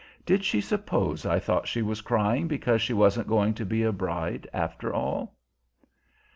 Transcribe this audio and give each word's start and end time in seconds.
Did 0.25 0.43
she 0.43 0.61
suppose 0.61 1.27
I 1.27 1.37
thought 1.37 1.67
she 1.67 1.83
was 1.83 2.01
crying 2.01 2.47
because 2.47 2.81
she 2.81 2.91
wasn't 2.91 3.27
going 3.27 3.53
to 3.53 3.65
be 3.67 3.83
a 3.83 3.91
bride, 3.91 4.49
after 4.51 4.91
all? 4.91 5.37